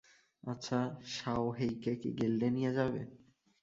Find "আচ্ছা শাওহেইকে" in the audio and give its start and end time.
0.43-1.91